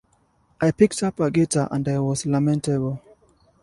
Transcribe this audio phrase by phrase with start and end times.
[0.59, 3.03] I picked up a guitar and I was lamentable.